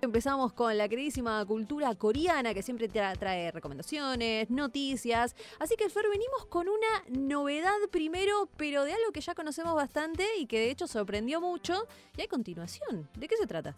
Empezamos 0.00 0.52
con 0.52 0.78
la 0.78 0.88
queridísima 0.88 1.44
cultura 1.44 1.92
coreana 1.96 2.54
que 2.54 2.62
siempre 2.62 2.88
trae 2.88 3.50
recomendaciones, 3.50 4.48
noticias. 4.48 5.34
Así 5.58 5.74
que, 5.74 5.88
Fer, 5.90 6.04
venimos 6.08 6.46
con 6.46 6.68
una 6.68 7.04
novedad 7.08 7.76
primero, 7.90 8.48
pero 8.56 8.84
de 8.84 8.92
algo 8.92 9.10
que 9.12 9.20
ya 9.20 9.34
conocemos 9.34 9.74
bastante 9.74 10.24
y 10.38 10.46
que 10.46 10.60
de 10.60 10.70
hecho 10.70 10.86
sorprendió 10.86 11.40
mucho. 11.40 11.84
Y 12.16 12.20
hay 12.20 12.28
continuación. 12.28 13.08
¿De 13.16 13.26
qué 13.26 13.36
se 13.36 13.48
trata? 13.48 13.74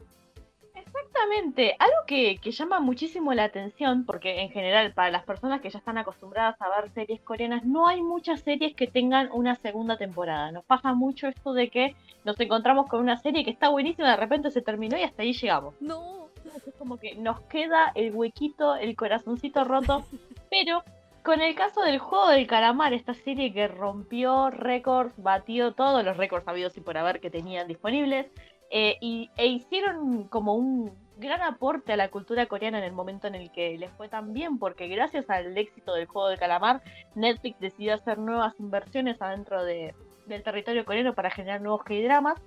Exactamente, 1.20 1.76
algo 1.78 1.96
que, 2.06 2.38
llama 2.50 2.80
muchísimo 2.80 3.34
la 3.34 3.44
atención, 3.44 4.06
porque 4.06 4.40
en 4.40 4.50
general 4.50 4.94
para 4.94 5.10
las 5.10 5.22
personas 5.24 5.60
que 5.60 5.68
ya 5.68 5.78
están 5.78 5.98
acostumbradas 5.98 6.56
a 6.60 6.68
ver 6.68 6.90
series 6.90 7.20
coreanas, 7.20 7.64
no 7.64 7.86
hay 7.86 8.00
muchas 8.00 8.40
series 8.40 8.74
que 8.74 8.86
tengan 8.86 9.28
una 9.32 9.54
segunda 9.56 9.98
temporada. 9.98 10.50
Nos 10.50 10.64
pasa 10.64 10.94
mucho 10.94 11.28
esto 11.28 11.52
de 11.52 11.68
que 11.68 11.94
nos 12.24 12.40
encontramos 12.40 12.88
con 12.88 13.00
una 13.00 13.18
serie 13.18 13.44
que 13.44 13.50
está 13.50 13.68
buenísima, 13.68 14.10
de 14.10 14.16
repente 14.16 14.50
se 14.50 14.62
terminó 14.62 14.96
y 14.96 15.02
hasta 15.02 15.22
ahí 15.22 15.34
llegamos. 15.34 15.74
No. 15.80 16.28
Es 16.66 16.74
como 16.78 16.96
que 16.96 17.14
nos 17.16 17.40
queda 17.42 17.92
el 17.94 18.14
huequito, 18.14 18.76
el 18.76 18.96
corazoncito 18.96 19.64
roto, 19.64 20.04
pero 20.50 20.82
con 21.22 21.42
el 21.42 21.54
caso 21.54 21.82
del 21.82 21.98
juego 21.98 22.28
del 22.28 22.46
calamar, 22.46 22.94
esta 22.94 23.12
serie 23.12 23.52
que 23.52 23.68
rompió 23.68 24.48
récords, 24.48 25.12
batió 25.18 25.72
todos 25.72 26.02
los 26.02 26.16
récords 26.16 26.48
habidos 26.48 26.78
y 26.78 26.80
por 26.80 26.96
haber 26.96 27.20
que 27.20 27.30
tenían 27.30 27.68
disponibles, 27.68 28.26
eh, 28.70 28.96
y, 29.00 29.30
e 29.36 29.48
hicieron 29.48 30.24
como 30.28 30.54
un 30.54 30.92
gran 31.20 31.42
aporte 31.42 31.92
a 31.92 31.96
la 31.96 32.08
cultura 32.08 32.46
coreana 32.46 32.78
en 32.78 32.84
el 32.84 32.92
momento 32.92 33.28
en 33.28 33.34
el 33.34 33.52
que 33.52 33.76
les 33.78 33.92
fue 33.92 34.08
tan 34.08 34.32
bien, 34.32 34.58
porque 34.58 34.88
gracias 34.88 35.28
al 35.30 35.56
éxito 35.56 35.94
del 35.94 36.06
juego 36.06 36.28
del 36.28 36.38
calamar, 36.38 36.82
Netflix 37.14 37.60
decidió 37.60 37.94
hacer 37.94 38.18
nuevas 38.18 38.58
inversiones 38.58 39.20
adentro 39.20 39.62
de, 39.62 39.94
del 40.26 40.42
territorio 40.42 40.84
coreano 40.84 41.14
para 41.14 41.30
generar 41.30 41.60
nuevos 41.60 41.84
K-dramas. 41.84 42.40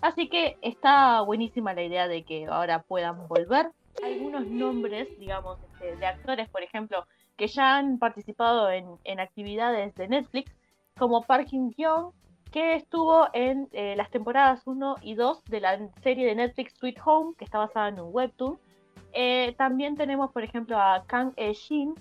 Así 0.00 0.28
que 0.28 0.56
está 0.62 1.20
buenísima 1.20 1.74
la 1.74 1.82
idea 1.82 2.08
de 2.08 2.22
que 2.22 2.46
ahora 2.46 2.82
puedan 2.82 3.28
volver. 3.28 3.70
Algunos 4.02 4.46
nombres, 4.46 5.08
digamos, 5.18 5.58
este, 5.72 5.96
de 5.96 6.06
actores, 6.06 6.48
por 6.48 6.62
ejemplo, 6.62 7.06
que 7.36 7.48
ya 7.48 7.76
han 7.76 7.98
participado 7.98 8.70
en, 8.70 8.86
en 9.04 9.20
actividades 9.20 9.94
de 9.96 10.08
Netflix, 10.08 10.52
como 10.96 11.22
Park 11.22 11.48
Hyun 11.50 12.12
que 12.50 12.74
estuvo 12.74 13.28
en 13.32 13.68
eh, 13.72 13.94
las 13.96 14.10
temporadas 14.10 14.66
1 14.66 14.96
y 15.02 15.14
2 15.14 15.44
de 15.44 15.60
la 15.60 15.78
serie 16.02 16.26
de 16.26 16.34
Netflix 16.34 16.74
Sweet 16.78 16.98
Home, 17.04 17.34
que 17.38 17.44
está 17.44 17.58
basada 17.58 17.88
en 17.88 18.00
un 18.00 18.08
webtoon. 18.12 18.58
Eh, 19.12 19.54
también 19.56 19.96
tenemos, 19.96 20.30
por 20.32 20.42
ejemplo, 20.42 20.78
a 20.78 21.04
Kang 21.06 21.32
E-shin, 21.36 21.94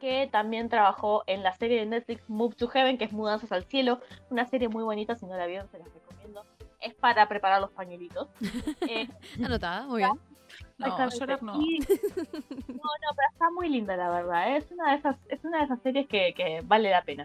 que 0.00 0.28
también 0.30 0.68
trabajó 0.68 1.22
en 1.26 1.42
la 1.42 1.54
serie 1.54 1.80
de 1.80 1.86
Netflix 1.86 2.28
Move 2.28 2.54
to 2.56 2.68
Heaven, 2.68 2.98
que 2.98 3.04
es 3.04 3.12
Mudanzas 3.12 3.52
al 3.52 3.64
Cielo, 3.64 4.00
una 4.30 4.46
serie 4.46 4.68
muy 4.68 4.82
bonita, 4.82 5.14
si 5.16 5.26
no 5.26 5.36
la 5.36 5.46
vieron 5.46 5.68
se 5.68 5.78
las 5.78 5.88
recomiendo. 5.92 6.44
Es 6.80 6.94
para 6.94 7.26
preparar 7.28 7.60
los 7.60 7.70
pañuelitos. 7.70 8.28
Eh, 8.88 9.08
Anotada, 9.42 9.86
muy 9.86 10.02
bien. 10.02 10.10
No, 10.76 10.86
no. 10.88 11.54
no, 11.54 11.54
no, 11.56 13.10
pero 13.16 13.28
está 13.32 13.50
muy 13.50 13.68
linda 13.68 13.96
la 13.96 14.10
verdad. 14.10 14.56
Es 14.56 14.70
una 14.70 14.90
de 14.90 14.98
esas, 14.98 15.16
es 15.28 15.42
una 15.44 15.58
de 15.58 15.64
esas 15.64 15.80
series 15.80 16.06
que, 16.06 16.34
que 16.34 16.60
vale 16.64 16.90
la 16.90 17.02
pena. 17.02 17.24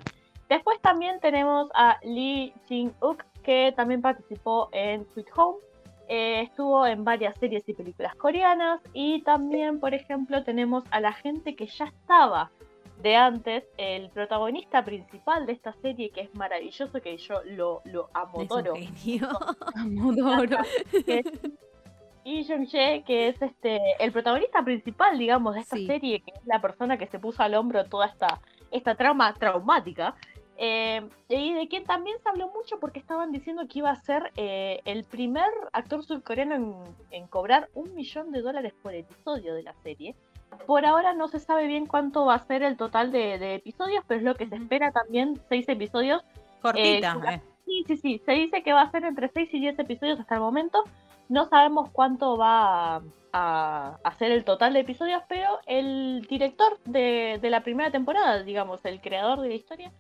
Después 0.50 0.82
también 0.82 1.20
tenemos 1.20 1.70
a 1.76 2.00
Lee 2.02 2.54
Jin-uk, 2.68 3.24
que 3.44 3.74
también 3.76 4.02
participó 4.02 4.70
en 4.72 5.06
Sweet 5.14 5.28
Home. 5.36 5.60
Eh, 6.08 6.42
estuvo 6.42 6.88
en 6.88 7.04
varias 7.04 7.38
series 7.40 7.70
y 7.70 7.74
películas 7.74 8.16
coreanas. 8.16 8.82
Y 8.94 9.22
también, 9.22 9.80
por 9.80 9.94
ejemplo, 9.94 10.44
tenemos 10.44 10.84
a 10.90 11.00
la 11.00 11.14
gente 11.14 11.56
que 11.56 11.68
ya 11.68 11.86
estaba 11.86 12.50
de 13.04 13.16
antes, 13.16 13.64
el 13.78 14.10
protagonista 14.10 14.84
principal 14.84 15.46
de 15.46 15.54
esta 15.54 15.72
serie, 15.82 16.10
que 16.10 16.22
es 16.22 16.36
maravilloso, 16.36 17.00
que 17.02 17.16
yo 17.18 17.42
lo, 17.46 17.82
lo 17.86 18.10
amodoro. 18.14 18.74
amodoro. 19.76 20.58
Y 22.26 22.46
Jung 22.46 22.68
Jae, 22.70 23.04
que 23.04 23.30
es 23.30 23.42
este 23.42 23.80
el 24.00 24.12
protagonista 24.12 24.64
principal, 24.64 25.18
digamos, 25.18 25.56
de 25.56 25.62
esta 25.62 25.78
serie, 25.78 26.20
que 26.22 26.32
es 26.32 26.46
la 26.46 26.60
persona 26.60 26.98
que 26.98 27.08
se 27.08 27.18
puso 27.18 27.42
al 27.42 27.56
hombro 27.56 27.86
toda 27.86 28.08
esta, 28.08 28.42
esta 28.72 28.96
trauma 28.96 29.34
traumática. 29.34 30.16
Eh, 30.62 31.08
y 31.30 31.54
de 31.54 31.70
quien 31.70 31.86
también 31.86 32.18
se 32.22 32.28
habló 32.28 32.50
mucho 32.50 32.82
porque 32.82 33.00
estaban 33.00 33.32
diciendo 33.32 33.66
que 33.70 33.80
iba 33.80 33.92
a 33.92 33.96
ser 33.96 34.34
eh, 34.36 34.82
el 34.84 35.06
primer 35.06 35.50
actor 35.72 36.04
surcoreano 36.04 36.84
en, 37.12 37.28
cobrar 37.28 37.70
un 37.76 37.96
millón 37.96 38.34
de 38.34 38.42
dólares 38.42 38.74
por 38.84 38.94
episodio 38.94 39.54
de 39.54 39.64
la 39.64 39.74
serie. 39.84 40.18
Por 40.68 40.86
ahora 40.86 41.14
no 41.14 41.30
se 41.30 41.40
sabe 41.40 41.66
bien 41.66 41.86
cuánto 41.86 42.26
va 42.26 42.36
a 42.36 42.46
ser 42.46 42.62
el 42.64 42.76
total 42.76 43.14
de, 43.14 43.56
episodios, 43.56 44.04
pero 44.06 44.20
es 44.20 44.26
lo 44.26 44.36
que 44.36 44.50
se 44.50 44.58
espera 44.58 44.92
también, 44.92 45.40
seis 45.48 45.70
episodios. 45.70 46.22
Cortita. 46.62 47.18
Eh, 47.32 47.42
sí, 47.66 47.84
sí, 47.88 47.98
sí, 47.98 48.22
se 48.26 48.34
dice 48.34 48.62
que 48.62 48.74
va 48.74 48.82
a 48.82 48.92
ser 48.92 49.06
entre 49.06 49.30
seis 49.30 49.48
y 49.54 49.62
diez 49.62 49.80
episodios 49.80 50.20
hasta 50.20 50.36
el 50.36 50.42
momento. 50.42 50.84
No 51.30 51.46
sabemos 51.46 51.90
cuánto 51.90 52.36
va 52.36 53.02
a, 53.32 53.98
a, 54.04 54.14
ser 54.16 54.32
el 54.32 54.44
total 54.44 54.74
de 54.74 54.82
episodios, 54.82 55.24
pero 55.30 55.60
el 55.68 56.28
director 56.30 56.78
de 56.84 57.40
la 57.44 57.64
primera 57.64 57.92
temporada, 57.92 58.44
digamos, 58.44 58.84
el 58.84 59.00
creador 59.00 59.40
de 59.40 59.50
la 59.50 59.56
historia, 59.56 59.94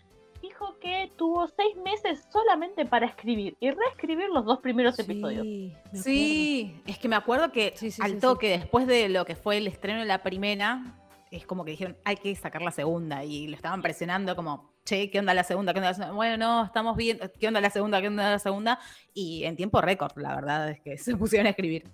dijo 0.59 0.77
que 0.79 1.11
tuvo 1.17 1.47
seis 1.47 1.75
meses 1.77 2.27
solamente 2.31 2.85
para 2.85 3.05
escribir 3.05 3.55
y 3.59 3.71
reescribir 3.71 4.29
los 4.29 4.45
dos 4.45 4.59
primeros 4.59 4.97
episodios. 4.99 5.45
Sí, 5.93 6.81
es 6.85 6.97
que 6.97 7.07
me 7.07 7.15
acuerdo 7.15 7.51
que 7.51 7.73
al 7.99 8.19
toque, 8.19 8.49
después 8.49 8.87
de 8.87 9.09
lo 9.09 9.25
que 9.25 9.35
fue 9.35 9.57
el 9.57 9.67
estreno 9.67 9.99
de 9.99 10.05
la 10.05 10.21
primera, 10.21 10.97
es 11.31 11.45
como 11.45 11.63
que 11.63 11.71
dijeron, 11.71 11.97
hay 12.03 12.17
que 12.17 12.35
sacar 12.35 12.61
la 12.61 12.71
segunda. 12.71 13.23
Y 13.23 13.47
lo 13.47 13.55
estaban 13.55 13.81
presionando 13.81 14.35
como, 14.35 14.71
che, 14.85 15.09
¿qué 15.09 15.19
onda 15.19 15.33
la 15.33 15.43
segunda? 15.43 15.73
¿Qué 15.73 15.79
onda 15.79 15.89
la 15.89 15.95
segunda? 15.95 16.15
Bueno, 16.15 16.37
no, 16.37 16.65
estamos 16.65 16.97
bien, 16.97 17.19
¿qué 17.39 17.47
onda 17.47 17.61
la 17.61 17.69
segunda? 17.69 18.01
¿Qué 18.01 18.07
onda 18.07 18.29
la 18.31 18.39
segunda? 18.39 18.79
Y 19.13 19.43
en 19.45 19.55
tiempo 19.55 19.81
récord, 19.81 20.17
la 20.17 20.35
verdad, 20.35 20.69
es 20.69 20.81
que 20.81 20.97
se 20.97 21.15
pusieron 21.15 21.47
a 21.47 21.51
escribir. 21.51 21.85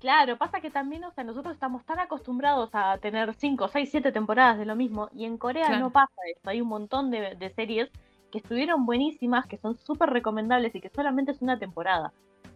Claro, 0.00 0.38
pasa 0.38 0.60
que 0.60 0.70
también, 0.70 1.04
o 1.04 1.10
sea, 1.10 1.24
nosotros 1.24 1.54
estamos 1.54 1.84
tan 1.84 1.98
acostumbrados 1.98 2.70
a 2.72 2.98
tener 2.98 3.34
5, 3.34 3.66
6, 3.68 3.88
7 3.90 4.12
temporadas 4.12 4.58
de 4.58 4.64
lo 4.64 4.76
mismo, 4.76 5.08
y 5.12 5.24
en 5.24 5.38
Corea 5.38 5.76
no 5.78 5.90
pasa 5.90 6.14
esto. 6.32 6.50
Hay 6.50 6.60
un 6.60 6.68
montón 6.68 7.10
de, 7.10 7.52
series 7.56 7.90
que 8.30 8.38
estuvieron 8.38 8.86
buenísimas, 8.86 9.46
que 9.46 9.58
son 9.58 9.76
súper 9.76 10.10
recomendables 10.10 10.74
y 10.74 10.80
que 10.80 10.90
solamente 10.90 11.32
es 11.32 11.42
una 11.42 11.58
temporada. 11.58 12.12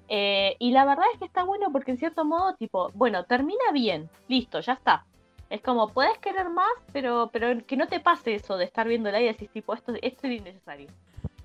Eh, 0.08 0.56
y 0.58 0.72
la 0.72 0.84
verdad 0.84 1.04
es 1.12 1.18
que 1.18 1.24
está 1.24 1.44
bueno 1.44 1.72
porque 1.72 1.92
en 1.92 1.96
cierto 1.96 2.24
modo, 2.24 2.54
tipo, 2.56 2.90
bueno, 2.94 3.24
termina 3.24 3.72
bien, 3.72 4.10
listo, 4.28 4.60
ya 4.60 4.74
está. 4.74 5.06
Es 5.48 5.60
como, 5.60 5.88
puedes 5.88 6.18
querer 6.18 6.48
más, 6.48 6.72
pero, 6.92 7.30
pero 7.32 7.64
que 7.66 7.76
no 7.76 7.86
te 7.86 8.00
pase 8.00 8.34
eso 8.34 8.56
de 8.56 8.64
estar 8.64 8.88
viendo 8.88 9.08
y 9.10 9.24
decir, 9.24 9.48
tipo, 9.48 9.74
esto, 9.74 9.92
esto 10.00 10.26
es 10.26 10.40
innecesario. 10.40 10.88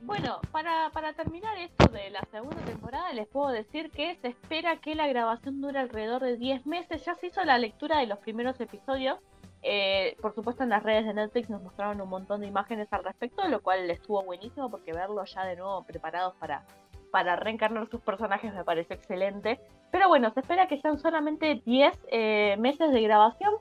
Bueno, 0.01 0.39
para, 0.51 0.89
para 0.91 1.11
terminar 1.13 1.57
esto 1.57 1.87
de 1.91 2.09
la 2.11 2.21
segunda 2.31 2.63
temporada, 2.63 3.11
les 3.11 3.27
puedo 3.27 3.49
decir 3.49 3.89
que 3.91 4.15
se 4.15 4.29
espera 4.29 4.77
que 4.77 4.95
la 4.95 5.07
grabación 5.07 5.59
dure 5.59 5.79
alrededor 5.79 6.23
de 6.23 6.37
10 6.37 6.65
meses. 6.65 7.03
Ya 7.03 7.15
se 7.15 7.27
hizo 7.27 7.43
la 7.43 7.57
lectura 7.57 7.99
de 7.99 8.07
los 8.07 8.19
primeros 8.19 8.59
episodios. 8.61 9.19
Eh, 9.63 10.15
por 10.21 10.33
supuesto, 10.35 10.63
en 10.63 10.69
las 10.69 10.83
redes 10.83 11.05
de 11.05 11.13
Netflix 11.13 11.49
nos 11.49 11.61
mostraron 11.61 11.99
un 12.01 12.09
montón 12.09 12.41
de 12.41 12.47
imágenes 12.47 12.87
al 12.91 13.03
respecto, 13.03 13.47
lo 13.47 13.61
cual 13.61 13.89
estuvo 13.89 14.23
buenísimo 14.23 14.69
porque 14.69 14.93
verlos 14.93 15.33
ya 15.33 15.45
de 15.45 15.55
nuevo 15.55 15.83
preparados 15.83 16.35
para, 16.35 16.63
para 17.11 17.35
reencarnar 17.35 17.89
sus 17.89 18.01
personajes 18.01 18.53
me 18.53 18.63
parece 18.63 18.93
excelente. 18.93 19.59
Pero 19.91 20.07
bueno, 20.07 20.31
se 20.33 20.41
espera 20.41 20.67
que 20.67 20.79
sean 20.79 20.99
solamente 20.99 21.61
10 21.65 21.99
eh, 22.11 22.55
meses 22.59 22.91
de 22.91 23.01
grabación. 23.01 23.55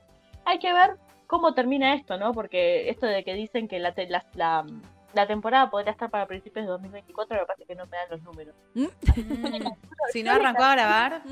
Hay 0.45 0.59
que 0.59 0.71
ver 0.73 0.97
cómo 1.25 1.53
termina 1.53 1.93
esto, 1.93 2.17
¿no? 2.17 2.33
Porque 2.33 2.89
esto 2.89 3.05
de 3.05 3.23
que 3.23 3.33
dicen 3.33 3.67
que 3.67 3.79
la, 3.79 3.93
la 4.33 4.65
la 5.17 5.27
temporada 5.27 5.69
podría 5.69 5.91
estar 5.91 6.09
para 6.09 6.27
principios 6.27 6.65
de 6.65 6.71
2024, 6.71 7.35
lo 7.35 7.41
que 7.41 7.47
pasa 7.47 7.61
es 7.61 7.67
que 7.67 7.75
no 7.75 7.85
me 7.85 7.97
dan 7.97 8.09
los 8.11 8.21
números. 8.21 8.55
¿Mm? 8.75 8.85
si 10.11 10.23
no 10.23 10.31
arrancó 10.31 10.63
a 10.63 10.75
grabar. 10.75 11.21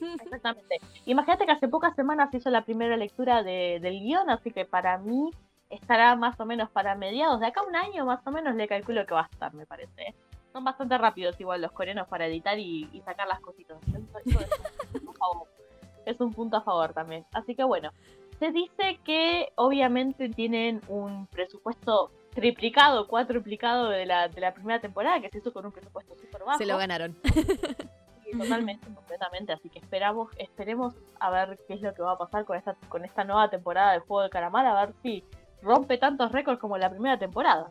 Exactamente. 0.24 0.80
Imagínate 1.06 1.46
que 1.46 1.52
hace 1.52 1.68
pocas 1.68 1.94
semanas 1.94 2.32
hizo 2.34 2.50
la 2.50 2.64
primera 2.64 2.96
lectura 2.96 3.42
de, 3.42 3.78
del 3.80 4.00
guion, 4.00 4.30
así 4.30 4.50
que 4.50 4.64
para 4.64 4.98
mí 4.98 5.30
estará 5.70 6.14
más 6.16 6.38
o 6.40 6.46
menos 6.46 6.70
para 6.70 6.94
mediados 6.94 7.40
de 7.40 7.46
acá 7.46 7.62
un 7.62 7.74
año 7.74 8.04
más 8.04 8.24
o 8.26 8.30
menos 8.30 8.54
le 8.54 8.68
calculo 8.68 9.04
que 9.06 9.14
va 9.14 9.22
a 9.22 9.28
estar, 9.32 9.52
me 9.54 9.66
parece. 9.66 10.14
Son 10.52 10.64
bastante 10.64 10.96
rápidos 10.96 11.38
igual 11.40 11.60
los 11.60 11.72
coreanos 11.72 12.08
para 12.08 12.26
editar 12.26 12.58
y, 12.58 12.88
sacar 13.04 13.28
las 13.28 13.40
cositas. 13.40 13.76
es 16.06 16.20
un 16.20 16.32
punto 16.32 16.56
a 16.56 16.62
favor 16.62 16.92
también. 16.94 17.26
Así 17.32 17.54
que 17.54 17.64
bueno, 17.64 17.90
se 18.38 18.52
dice 18.52 18.98
que 19.04 19.48
obviamente 19.56 20.28
tienen 20.28 20.80
un 20.88 21.26
presupuesto 21.26 22.10
triplicado, 22.34 23.08
cuatruplicado 23.08 23.88
de 23.88 24.06
la, 24.06 24.28
de 24.28 24.40
la 24.40 24.54
primera 24.54 24.80
temporada, 24.80 25.20
que 25.20 25.30
se 25.30 25.38
hizo 25.38 25.52
con 25.52 25.66
un 25.66 25.72
presupuesto 25.72 26.14
súper 26.16 26.44
bajo. 26.44 26.58
Se 26.58 26.66
lo 26.66 26.78
ganaron. 26.78 27.16
totalmente, 28.32 28.86
completamente. 28.92 29.52
Así 29.52 29.68
que 29.68 29.78
esperamos, 29.78 30.30
esperemos 30.38 30.94
a 31.20 31.30
ver 31.30 31.58
qué 31.66 31.74
es 31.74 31.80
lo 31.80 31.94
que 31.94 32.02
va 32.02 32.12
a 32.12 32.18
pasar 32.18 32.44
con 32.44 32.56
esta, 32.56 32.74
con 32.88 33.04
esta 33.04 33.24
nueva 33.24 33.50
temporada 33.50 33.92
del 33.92 34.00
juego 34.00 34.22
de 34.22 34.30
Caramar, 34.30 34.66
a 34.66 34.86
ver 34.86 34.94
si 35.02 35.24
rompe 35.62 35.98
tantos 35.98 36.32
récords 36.32 36.60
como 36.60 36.78
la 36.78 36.90
primera 36.90 37.18
temporada. 37.18 37.70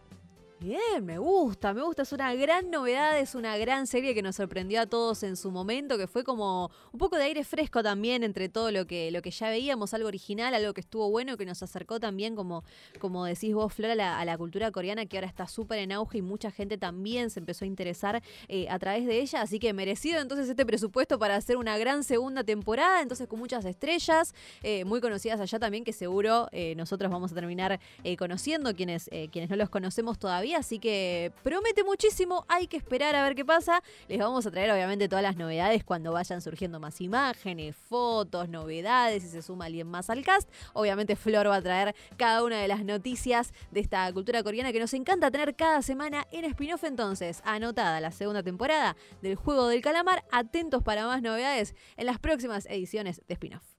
Bien, 0.66 1.06
me 1.06 1.20
gusta, 1.20 1.76
me 1.76 1.84
gusta. 1.84 2.02
Es 2.02 2.12
una 2.12 2.34
gran 2.34 2.72
novedad, 2.72 3.20
es 3.20 3.36
una 3.36 3.56
gran 3.56 3.86
serie 3.86 4.16
que 4.16 4.24
nos 4.24 4.38
sorprendió 4.38 4.82
a 4.82 4.88
todos 4.88 5.22
en 5.22 5.38
su 5.38 5.52
momento, 5.52 5.96
que 5.96 6.08
fue 6.08 6.24
como 6.24 6.72
un 6.92 6.98
poco 6.98 7.18
de 7.18 7.26
aire 7.26 7.44
fresco 7.44 7.84
también 7.84 8.24
entre 8.24 8.50
todo 8.50 8.72
lo 8.72 8.88
que, 8.88 9.12
lo 9.12 9.22
que 9.22 9.30
ya 9.30 9.50
veíamos, 9.50 9.94
algo 9.94 10.08
original, 10.08 10.56
algo 10.56 10.74
que 10.74 10.82
estuvo 10.82 11.12
bueno, 11.12 11.38
que 11.38 11.46
nos 11.46 11.62
acercó 11.62 12.00
también, 12.00 12.36
como, 12.36 12.64
como 12.98 13.26
decís 13.26 13.54
vos, 13.54 13.76
Flor, 13.76 13.92
a 13.92 14.26
la, 14.26 14.38
cultura 14.40 14.72
coreana, 14.72 15.06
que 15.06 15.18
ahora 15.18 15.28
está 15.28 15.48
súper 15.48 15.78
en 15.78 15.92
auge 15.92 16.18
y 16.18 16.22
mucha 16.24 16.50
gente 16.50 16.80
también 16.80 17.30
se 17.30 17.42
empezó 17.42 17.64
a 17.64 17.68
interesar 17.68 18.24
eh, 18.48 18.66
a 18.68 18.80
través 18.80 19.06
de 19.06 19.22
ella. 19.22 19.44
Así 19.44 19.60
que 19.60 19.72
merecido 19.72 20.20
entonces 20.20 20.50
este 20.50 20.66
presupuesto 20.66 21.20
para 21.20 21.36
hacer 21.36 21.58
una 21.58 21.78
gran 21.78 22.04
segunda 22.04 22.44
temporada, 22.44 23.04
entonces 23.04 23.28
con 23.28 23.38
muchas 23.38 23.66
estrellas, 23.66 24.34
eh, 24.64 24.84
muy 24.84 25.00
conocidas 25.00 25.40
allá 25.40 25.60
también, 25.60 25.84
que 25.84 25.94
seguro 25.94 26.48
eh, 26.52 26.74
nosotros 26.74 27.12
vamos 27.12 27.34
a 27.34 27.36
terminar 27.36 27.80
conociendo, 28.18 28.74
quienes, 28.74 29.12
quienes 29.32 29.52
no 29.52 29.58
los 29.58 29.70
conocemos 29.70 30.18
todavía 30.18 30.55
así 30.56 30.80
que 30.80 31.32
promete 31.44 31.84
muchísimo, 31.84 32.46
hay 32.48 32.68
que 32.68 32.78
esperar 32.78 33.16
a 33.16 33.24
ver 33.24 33.36
qué 33.36 33.46
pasa. 33.46 33.82
Les 34.08 34.20
vamos 34.20 34.46
a 34.46 34.52
traer 34.52 34.72
obviamente 34.72 35.08
todas 35.08 35.24
las 35.24 35.36
novedades 35.38 35.84
cuando 35.84 36.12
vayan 36.12 36.42
surgiendo 36.42 36.80
más 36.80 37.02
imágenes, 37.02 37.76
fotos, 37.76 38.50
novedades, 38.50 39.24
y 39.24 39.28
se 39.28 39.42
suma 39.42 39.66
alguien 39.66 39.88
más 39.88 40.10
al 40.10 40.24
cast. 40.24 40.50
Obviamente 40.74 41.16
Flor 41.16 41.48
va 41.48 41.58
a 41.58 41.62
traer 41.62 41.96
cada 42.18 42.44
una 42.44 42.60
de 42.60 42.68
las 42.68 42.84
noticias 42.84 43.54
de 43.72 43.80
esta 43.80 44.12
cultura 44.14 44.44
coreana 44.44 44.72
que 44.72 44.80
nos 44.80 44.94
encanta 44.94 45.32
tener 45.32 45.56
cada 45.56 45.82
semana 45.82 46.26
en 46.32 46.46
spin-off 46.46 46.84
entonces. 46.84 47.42
Anotada 47.46 48.00
la 48.00 48.12
segunda 48.12 48.44
temporada 48.44 48.96
del 49.22 49.36
Juego 49.36 49.68
del 49.68 49.82
Calamar, 49.82 50.24
atentos 50.32 50.84
para 50.84 51.06
más 51.06 51.22
novedades 51.22 51.76
en 51.98 52.06
las 52.06 52.20
próximas 52.20 52.66
ediciones 52.68 53.22
de 53.28 53.34
spin-off. 53.34 53.75